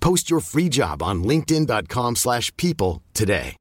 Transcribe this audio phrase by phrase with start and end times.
[0.00, 3.56] Post your free job on linkedin.com/people slash people today.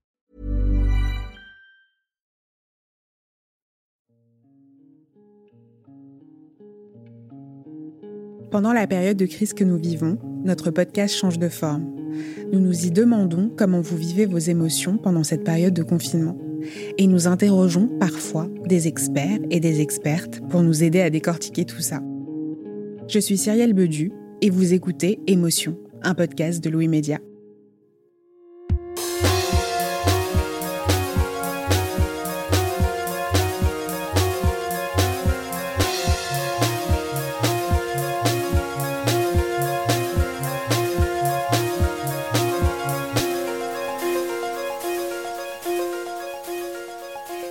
[8.51, 11.85] Pendant la période de crise que nous vivons, notre podcast change de forme.
[12.51, 16.35] Nous nous y demandons comment vous vivez vos émotions pendant cette période de confinement.
[16.97, 21.81] Et nous interrogeons parfois des experts et des expertes pour nous aider à décortiquer tout
[21.81, 22.01] ça.
[23.07, 27.19] Je suis Cyrielle Bedu et vous écoutez Émotion, un podcast de Louis Média.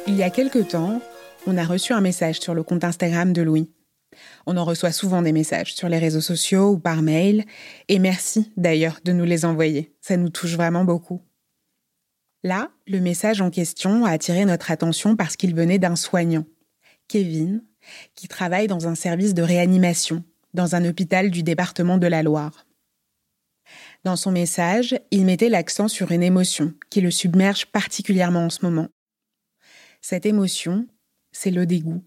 [0.06, 1.00] Il y a quelque temps,
[1.46, 3.70] on a reçu un message sur le compte Instagram de Louis.
[4.46, 7.44] On en reçoit souvent des messages sur les réseaux sociaux ou par mail,
[7.88, 9.92] et merci d'ailleurs de nous les envoyer.
[10.00, 11.20] Ça nous touche vraiment beaucoup.
[12.44, 16.44] Là, le message en question a attiré notre attention parce qu'il venait d'un soignant,
[17.08, 17.62] Kevin,
[18.14, 20.22] qui travaille dans un service de réanimation
[20.54, 22.66] dans un hôpital du département de la Loire.
[24.04, 28.64] Dans son message, il mettait l'accent sur une émotion qui le submerge particulièrement en ce
[28.64, 28.88] moment.
[30.00, 30.86] Cette émotion,
[31.32, 32.02] c'est le dégoût.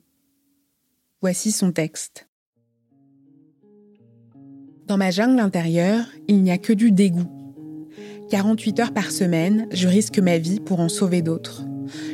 [1.23, 2.27] Voici son texte.
[4.87, 7.29] Dans ma jungle intérieure, il n'y a que du dégoût.
[8.31, 11.63] 48 heures par semaine, je risque ma vie pour en sauver d'autres.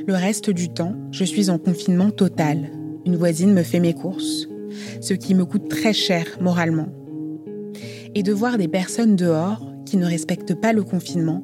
[0.06, 2.70] Le reste du temps, je suis en confinement total.
[3.06, 4.50] Une voisine me fait mes courses,
[5.00, 6.90] ce qui me coûte très cher moralement.
[8.14, 11.42] Et de voir des personnes dehors qui ne respectent pas le confinement,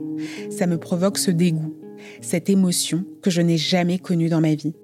[0.49, 1.77] ça me provoque ce dégoût,
[2.19, 4.75] cette émotion que je n'ai jamais connue dans ma vie.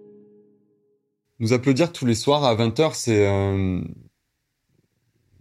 [1.39, 3.81] Nous applaudir tous les soirs à 20h, c'est euh,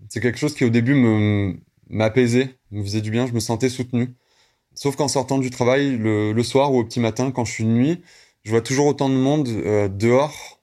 [0.08, 1.56] c'est quelque chose qui au début me
[1.90, 4.14] m'apaisait, me faisait du bien, je me sentais soutenu.
[4.74, 7.64] Sauf qu'en sortant du travail le, le, soir ou au petit matin, quand je suis
[7.64, 8.02] de nuit,
[8.44, 10.60] je vois toujours autant de monde euh, dehors.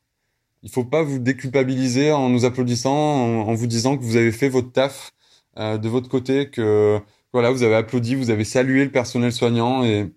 [0.63, 4.50] Il faut pas vous déculpabiliser en nous applaudissant, en, vous disant que vous avez fait
[4.50, 5.12] votre taf
[5.57, 7.00] euh, de votre côté, que
[7.34, 10.12] voilà, vous avez applaudi, vous avez salué le personnel soignant et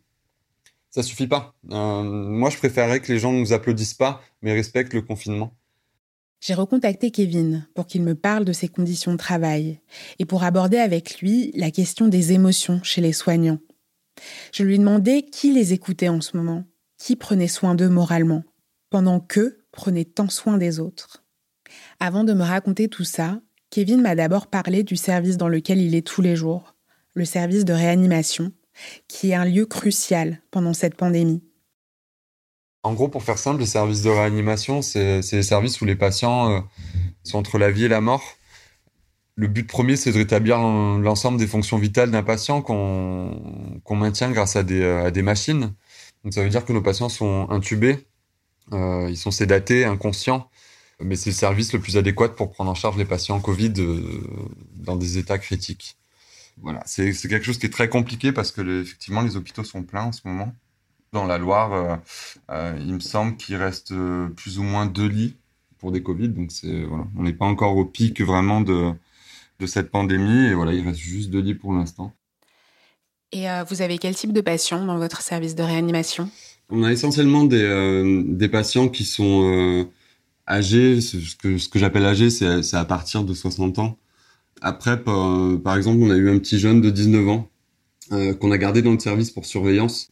[0.90, 1.54] ça suffit pas.
[1.70, 5.54] Euh, moi, je préférerais que les gens ne nous applaudissent pas, mais respectent le confinement.
[6.40, 9.80] J'ai recontacté Kevin pour qu'il me parle de ses conditions de travail
[10.18, 13.58] et pour aborder avec lui la question des émotions chez les soignants.
[14.52, 16.64] Je lui ai demandé qui les écoutait en ce moment,
[16.96, 18.44] qui prenait soin d'eux moralement,
[18.90, 21.24] pendant qu'eux prenaient tant soin des autres.
[22.00, 25.94] Avant de me raconter tout ça, Kevin m'a d'abord parlé du service dans lequel il
[25.94, 26.74] est tous les jours,
[27.14, 28.52] le service de réanimation,
[29.08, 31.42] qui est un lieu crucial pendant cette pandémie.
[32.84, 36.50] En gros, pour faire simple, les services de réanimation, c'est les services où les patients
[36.50, 36.60] euh,
[37.22, 38.38] sont entre la vie et la mort.
[39.34, 44.30] Le but premier, c'est de rétablir l'ensemble des fonctions vitales d'un patient qu'on qu maintient
[44.30, 45.74] grâce à des, à des, machines.
[46.24, 48.06] Donc ça veut dire que nos patients sont intubés,
[48.72, 50.48] euh, ils sont sédatés, inconscients,
[50.98, 54.24] mais c'est le service le plus adéquat pour prendre en charge les patients Covid euh,
[54.76, 55.97] dans des états critiques.
[56.62, 59.82] Voilà, c'est quelque chose qui est très compliqué parce que le, effectivement les hôpitaux sont
[59.82, 60.52] pleins en ce moment.
[61.12, 61.96] Dans la Loire, euh,
[62.50, 65.36] euh, il me semble qu'il reste euh, plus ou moins deux lits
[65.78, 68.92] pour des Covid, donc c'est voilà, on n'est pas encore au pic vraiment de
[69.60, 72.12] de cette pandémie et voilà, il reste juste deux lits pour l'instant.
[73.32, 76.30] Et euh, vous avez quel type de patients dans votre service de réanimation?
[76.70, 79.88] On a essentiellement des euh, des patients qui sont
[80.46, 83.98] âgés, ce que ce que j'appelle âgés, c'est à partir de 60 ans.
[84.62, 87.50] Après, par, par, exemple, on a eu un petit jeune de 19 ans
[88.12, 90.10] euh, qu'on a gardé dans le service pour surveillance.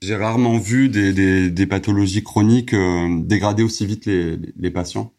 [0.00, 5.12] J'ai rarement vu des, des, pathologies chroniques euh, dégrader aussi vite les, les, patients.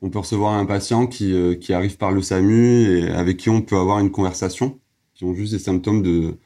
[0.00, 3.50] On peut recevoir un patient qui, euh, qui arrive par le SAMU et avec qui
[3.50, 4.78] on peut avoir une conversation,
[5.14, 6.38] qui ont juste des symptômes de,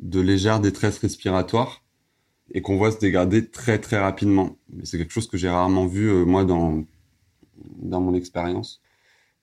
[0.00, 1.84] de légère détresse respiratoire.
[2.52, 4.56] et qu'on voit se dégrader très très rapidement.
[4.82, 6.84] C'est quelque chose que j'ai rarement vu moi dans
[7.82, 8.80] dans mon expérience.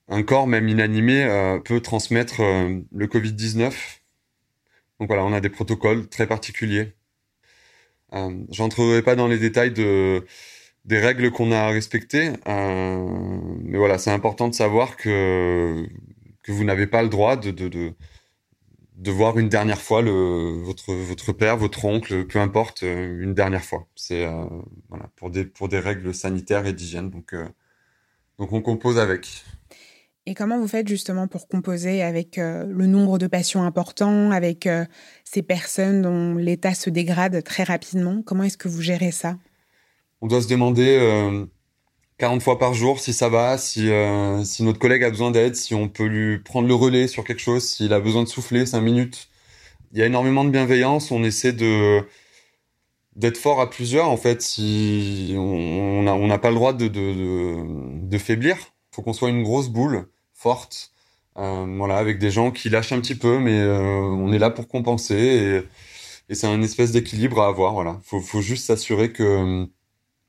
[0.10, 3.74] Un corps même inanimé peut transmettre le Covid-19.
[5.00, 6.94] Donc voilà, on a des protocoles très particuliers.
[8.14, 10.26] Euh, J'entrerai pas dans les détails de
[10.86, 13.06] des règles qu'on a à respecter, euh,
[13.62, 15.86] mais voilà, c'est important de savoir que
[16.44, 17.94] que vous n'avez pas le droit de, de,
[18.96, 23.64] de voir une dernière fois votre votre père, votre oncle, peu importe, euh, une dernière
[23.64, 23.88] fois.
[23.96, 24.46] C'est euh,
[24.90, 27.10] voilà pour des pour des règles sanitaires et d'hygiène.
[27.10, 27.48] Donc euh,
[28.40, 29.46] donc on compose avec.
[30.30, 34.68] Et comment vous faites justement pour composer avec euh, le nombre de patients importants, avec
[34.68, 34.84] euh,
[35.24, 38.22] ces personnes dont l'état se dégrade très rapidement?
[38.26, 39.38] Comment est-ce que vous gérez ça?
[40.20, 41.46] On doit se demander euh,
[42.18, 45.56] 40 fois par jour si ça va, si, euh, si notre collègue a besoin d'aide,
[45.56, 48.66] si on peut lui prendre le relais sur quelque chose, s'il a besoin de souffler
[48.66, 49.30] 5 minutes.
[49.94, 52.02] Il y a énormément de bienveillance, on essaie de
[53.16, 57.14] d'être fort à plusieurs en fait on n'a on n'a pas le droit de, de,
[58.06, 58.18] de, de
[58.92, 60.92] faut qu'on soit une grosse boule forte,
[61.38, 64.50] euh, voilà, avec des gens qui lâchent un petit peu, mais euh, on est là
[64.52, 67.74] pour compenser et, et c'est un espèce d'équilibre à avoir.
[67.74, 69.68] Voilà, faut, faut juste s'assurer que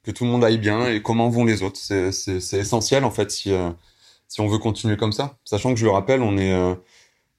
[0.04, 1.78] que tout le monde aille bien et comment vont les autres.
[1.78, 3.70] C'est c'est essentiel en fait si euh,
[4.28, 6.74] si on veut continuer comme ça, sachant que je le rappelle, on est euh,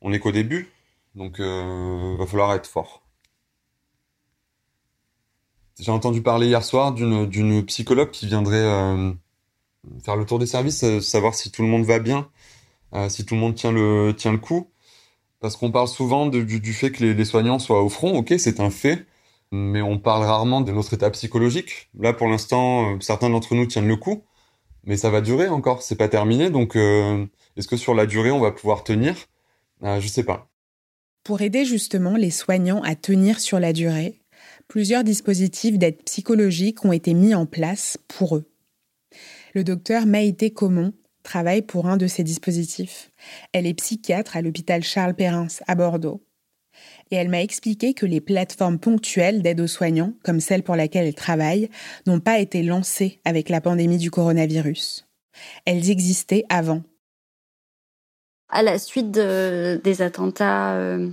[0.02, 0.70] on est qu'au début,
[1.16, 3.04] donc euh, va falloir être fort.
[5.80, 9.14] J'ai entendu parler hier soir d'une d'une psychologue qui viendrait euh,
[10.04, 12.30] faire le tour des services, savoir si tout le monde va bien
[13.10, 14.70] si tout le monde tient le, tient le coup.
[15.40, 18.70] Parce qu'on parle souvent du, fait que les, soignants soient au front, ok, c'est un
[18.70, 19.06] fait,
[19.52, 21.90] mais on parle rarement de notre état psychologique.
[21.98, 24.24] Là, pour l'instant, euh, certains d'entre nous tiennent le coup,
[24.84, 27.26] mais ça va durer encore, c'est pas terminé, donc euh,
[27.56, 29.16] est-ce que sur la durée, on va pouvoir tenir?
[29.84, 30.50] Euh, Je sais pas.
[31.24, 34.20] Pour aider justement les soignants à tenir sur la durée,
[34.68, 38.46] plusieurs dispositifs d'aide psychologique ont été mis en place pour eux.
[39.54, 40.94] Le docteur Maïté Comon
[41.24, 43.12] travaille pour un de ces dispositifs.
[43.54, 46.24] Elle est psychiatre à l'hôpital Charles Perrins à Bordeaux.
[47.12, 51.08] Et elle m'a expliqué que les plateformes ponctuelles d'aide aux soignants, comme celle pour laquelle
[51.08, 51.70] elle travaille,
[52.06, 55.08] n'ont pas été lancées avec la pandémie du coronavirus.
[55.66, 56.84] Elles existaient avant.
[58.50, 61.10] À la suite de, des attentats euh,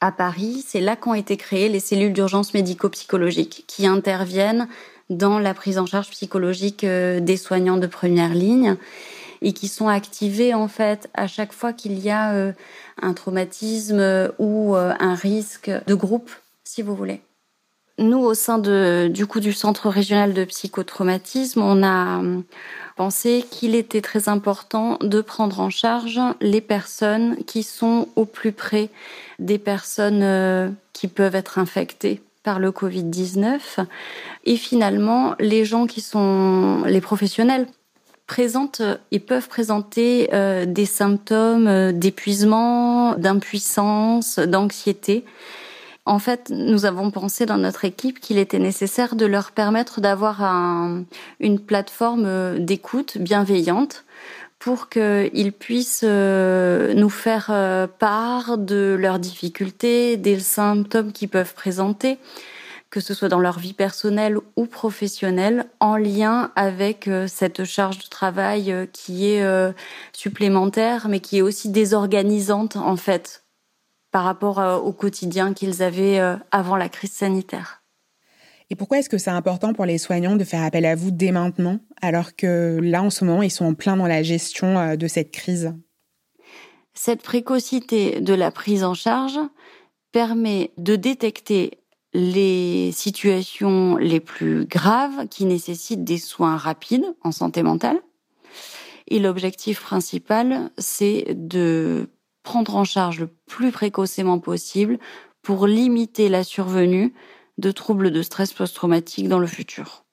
[0.00, 4.68] à Paris, c'est là qu'ont été créées les cellules d'urgence médico-psychologique qui interviennent
[5.10, 8.76] dans la prise en charge psychologique euh, des soignants de première ligne
[9.42, 12.52] et qui sont activés en fait à chaque fois qu'il y a euh,
[13.00, 16.30] un traumatisme euh, ou euh, un risque de groupe,
[16.64, 17.20] si vous voulez.
[17.98, 22.22] Nous, au sein de, du coup du Centre régional de psychotraumatisme, on a
[22.94, 28.52] pensé qu'il était très important de prendre en charge les personnes qui sont au plus
[28.52, 28.88] près
[29.40, 33.58] des personnes qui peuvent être infectées par le Covid-19
[34.44, 37.66] et finalement les gens qui sont les professionnels
[38.28, 45.24] présentent et peuvent présenter euh, des symptômes euh, d'épuisement, d'impuissance, d'anxiété.
[46.08, 50.42] En fait, nous avons pensé dans notre équipe qu'il était nécessaire de leur permettre d'avoir
[50.42, 51.04] un,
[51.40, 54.04] une plateforme euh, d'écoute bienveillante
[54.58, 61.54] pour qu'ils puissent euh, nous faire euh, part de leurs difficultés, des symptômes qu'ils peuvent
[61.54, 62.18] présenter,
[62.90, 67.98] que ce soit dans leur vie personnelle ou professionnelle, en lien avec euh, cette charge
[67.98, 69.72] de travail euh, qui est euh,
[70.12, 73.44] supplémentaire, mais qui est aussi désorganisante en fait
[74.10, 76.18] par rapport au quotidien qu'ils avaient
[76.50, 77.82] avant la crise sanitaire.
[78.70, 81.30] Et pourquoi est-ce que c'est important pour les soignants de faire appel à vous dès
[81.30, 85.06] maintenant, alors que là, en ce moment, ils sont en plein dans la gestion de
[85.08, 85.74] cette crise?
[86.94, 89.38] Cette précocité de la prise en charge
[90.10, 91.78] permet de détecter
[92.18, 98.00] les situations les plus graves qui nécessitent des soins rapides en santé mentale.
[99.06, 102.10] Et l'objectif principal, c'est de
[102.42, 104.98] prendre en charge le plus précocement possible
[105.42, 107.14] pour limiter la survenue
[107.56, 110.04] de troubles de stress post-traumatique dans le futur.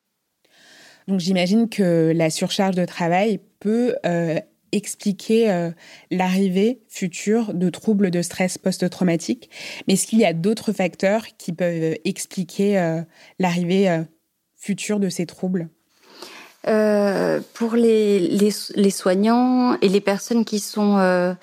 [1.08, 4.40] Donc j'imagine que la surcharge de travail peut euh,
[4.76, 5.72] expliquer euh,
[6.12, 9.50] l'arrivée future de troubles de stress post-traumatique.
[9.88, 13.02] Mais est-ce qu'il y a d'autres facteurs qui peuvent expliquer euh,
[13.40, 14.04] l'arrivée euh,
[14.56, 15.70] future de ces troubles?
[17.54, 21.36] Pour les, les, soignants et les personnes qui sont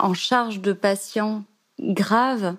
[0.00, 1.44] en charge de patients
[1.78, 2.56] graves,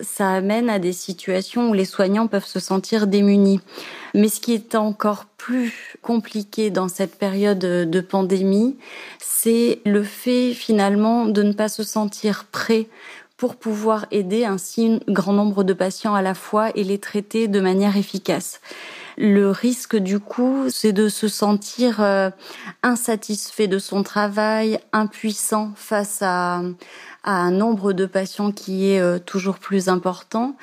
[0.00, 3.60] ça amène à des situations où les soignants peuvent se sentir démunis.
[4.14, 8.76] Mais ce qui est encore plus compliqué dans cette période de pandémie,
[9.18, 12.88] c'est le fait finalement de ne pas se sentir prêt
[13.36, 17.48] pour pouvoir aider ainsi un grand nombre de patients à la fois et les traiter
[17.48, 18.60] de manière efficace.
[19.18, 22.30] Le risque du coup, c'est de se sentir euh,
[22.82, 26.60] insatisfait de son travail, impuissant face à,
[27.32, 30.56] un nombre de patients qui est euh, toujours plus important.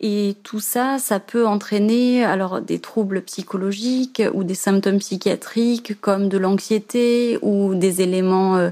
[0.00, 6.28] Et tout ça, ça peut entraîner alors des troubles psychologiques ou des symptômes psychiatriques comme
[6.28, 8.70] de l'anxiété ou des éléments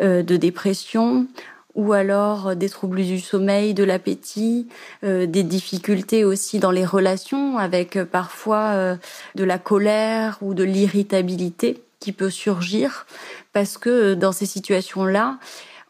[0.00, 1.26] euh, de dépression
[1.74, 4.68] ou alors euh, des troubles du sommeil, de l'appétit,
[5.02, 8.96] euh, des difficultés aussi dans les relations avec euh, parfois
[9.34, 13.06] de la colère ou de l'irritabilité qui peut surgir
[13.52, 15.38] parce que dans ces situations-là,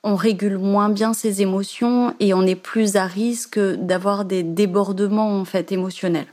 [0.04, 5.40] on régule moins bien ses émotions et on est plus à risque d'avoir des débordements
[5.40, 6.26] en fait émotionnels.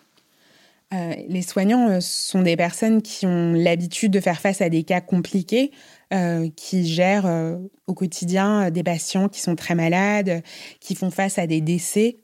[0.91, 5.71] les soignants sont des personnes qui ont l'habitude de faire face à des cas compliqués,
[6.13, 7.55] euh, qui gèrent euh,
[7.87, 10.43] au quotidien euh, des patients qui sont très malades,
[10.81, 12.17] qui font face à des décès.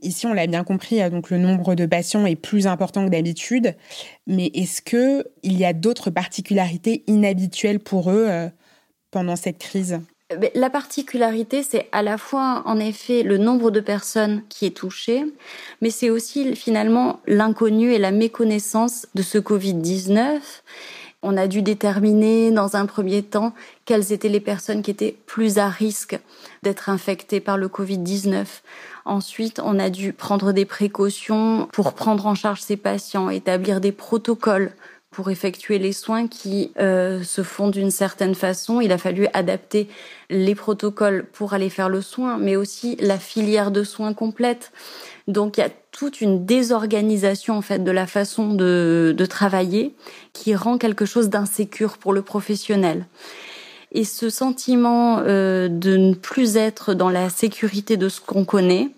[0.00, 3.76] Ici, on l'a bien compris, donc le nombre de patients est plus important que d'habitude.
[4.26, 8.30] Mais est-ce que il y a d'autres particularités inhabituelles pour eux
[9.10, 10.00] pendant cette crise?
[10.54, 15.24] La particularité, c'est à la fois, en effet, le nombre de personnes qui est touché,
[15.80, 20.40] mais c'est aussi finalement l'inconnu et la méconnaissance de ce Covid-19
[21.22, 23.52] on a dû déterminer dans un premier temps
[23.84, 26.18] quelles étaient les personnes qui étaient plus à risque
[26.62, 28.46] d'être infectées par le Covid-19.
[29.04, 33.92] Ensuite, on a dû prendre des précautions pour prendre en charge ces patients, établir des
[33.92, 34.72] protocoles
[35.10, 38.80] pour effectuer les soins qui euh, se font d'une certaine façon.
[38.80, 39.88] Il a fallu adapter
[40.30, 44.70] les protocoles pour aller faire le soin, mais aussi la filière de soins complète.
[45.26, 49.94] Donc il y a toute une désorganisation en fait de la façon de, travailler
[50.32, 53.06] qui rend quelque chose d'insécure pour le professionnel.
[53.92, 58.90] Et ce sentiment euh, de ne plus être dans la sécurité de ce qu'on connaît,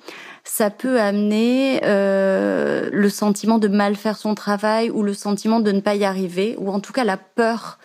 [0.45, 5.73] ça peut amener euh, le sentiment de mal faire son travail ou le sentiment de
[5.73, 7.79] ne pas y arriver, ou en tout cas la peur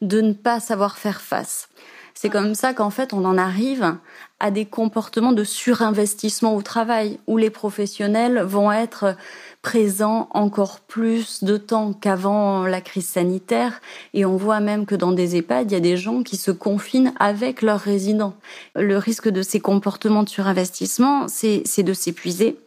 [0.00, 1.68] de ne pas savoir faire face.
[2.14, 3.96] C'est comme ça qu'en fait on en arrive
[4.38, 9.16] à des comportements de surinvestissement au travail, où les professionnels vont être
[9.64, 13.80] présents encore plus de temps qu'avant la crise sanitaire.
[14.12, 16.50] Et on voit même que dans des EHPAD, il y a des gens qui se
[16.50, 18.34] confinent avec leurs résidents.
[18.76, 22.58] Le risque de ces comportements de surinvestissement, c'est de s'épuiser.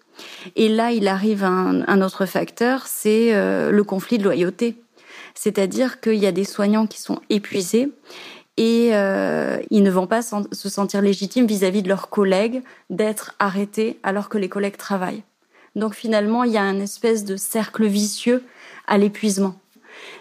[0.56, 4.76] Et là, il arrive un, un autre facteur, c'est euh, le conflit de loyauté.
[5.36, 7.92] C'est-à-dire qu'il y a des soignants qui sont épuisés
[8.58, 14.00] et euh, ils ne vont pas se sentir légitimes vis-à-vis de leurs collègues d'être arrêtés
[14.02, 15.22] alors que les collègues travaillent.
[15.78, 18.44] Donc finalement, il y a un espèce de cercle vicieux
[18.88, 19.56] à l'épuisement.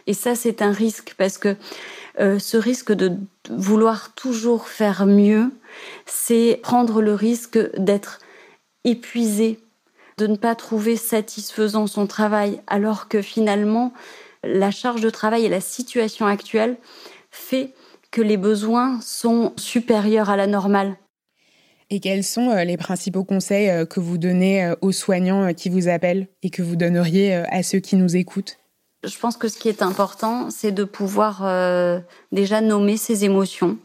[0.07, 1.57] Et ça, c'est un risque parce que
[2.21, 3.17] euh, ce risque de
[3.51, 5.51] vouloir toujours faire mieux,
[6.05, 8.21] c'est prendre le risque d'être
[8.85, 9.59] épuisé,
[10.19, 13.93] de ne pas trouver satisfaisant son travail, alors que finalement,
[14.45, 16.77] la charge de travail et la situation actuelle
[17.31, 17.73] fait
[18.11, 20.97] que les besoins sont supérieurs à la normale.
[21.89, 25.69] Et quels sont euh, les principaux conseils euh, que vous donnez euh, aux soignants qui
[25.69, 28.59] vous appellent et que vous donneriez à ceux qui nous écoutent?
[29.05, 31.43] Je pense que ce qui est important, c'est de pouvoir
[32.33, 33.79] déjà nommer ses émotions,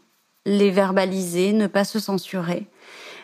[0.45, 2.65] les verbaliser, ne pas se censurer.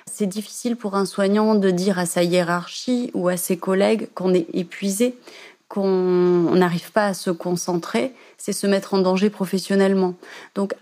[0.06, 4.34] C'est difficile pour un soignant de dire à sa hiérarchie ou à ses collègues qu'on
[4.34, 5.16] est épuisé,
[5.70, 10.14] qu'on n'arrive pas à se concentrer, c'est se mettre en danger professionnellement.
[10.54, 10.76] Donc,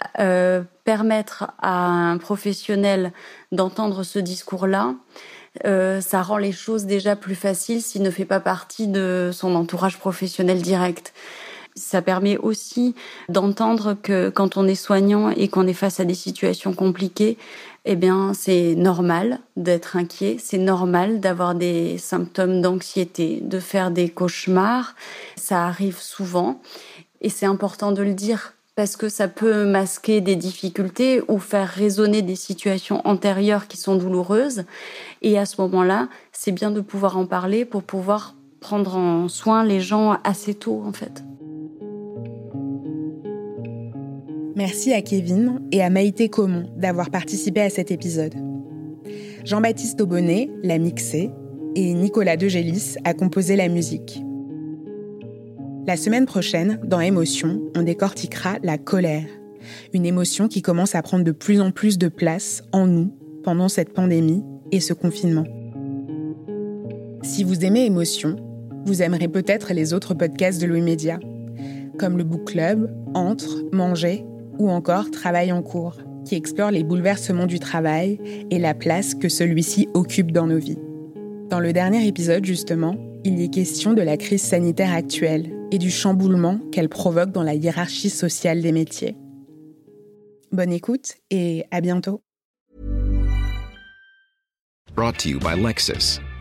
[0.86, 3.12] permettre à un professionnel
[3.52, 4.96] d'entendre ce discours-là,
[5.66, 9.56] euh, ça rend les choses déjà plus faciles s'il ne fait pas partie de son
[9.56, 11.14] entourage professionnel direct.
[11.76, 12.96] Ça permet aussi
[13.28, 17.38] d'entendre que quand on est soignant et qu'on est face à des situations compliquées,
[17.84, 24.10] eh bien, c'est normal d'être inquiet, c'est normal d'avoir des symptômes d'anxiété, de faire des
[24.10, 24.96] cauchemars.
[25.36, 26.62] Ça arrive souvent
[27.22, 31.68] et c'est important de le dire parce que ça peut masquer des difficultés ou faire
[31.68, 34.64] résonner des situations antérieures qui sont douloureuses.
[35.22, 39.64] Et à ce moment-là, c'est bien de pouvoir en parler pour pouvoir prendre en soin
[39.64, 41.24] les gens assez tôt, en fait.
[44.56, 48.36] Merci à Kevin et à Maïté Comon d'avoir participé à cet épisode.
[49.46, 51.30] Jean-Baptiste Aubonnet l'a mixé
[51.76, 54.22] et Nicolas Degélis a composé la musique.
[55.88, 59.28] La semaine prochaine, dans Émotion, on décortiquera la colère,
[59.94, 63.14] une émotion qui commence à prendre de plus en plus de place en nous
[63.44, 65.44] pendant cette pandémie et ce confinement.
[67.22, 68.36] Si vous aimez Émotion,
[68.88, 71.20] vous aimerez peut-être les autres podcasts de Louis Média,
[72.00, 74.26] comme le Book Club, Entre, Manger
[74.58, 75.98] ou encore Travail en cours.
[76.26, 78.18] qui explore les bouleversements du travail
[78.50, 80.80] et la place que celui-ci occupe dans nos vies.
[81.52, 85.78] Dans le dernier épisode, justement, il y est question de la crise sanitaire actuelle et
[85.78, 89.16] du chamboulement qu'elle provoque dans la hiérarchie sociale des métiers.
[90.52, 92.22] Bonne écoute et à bientôt.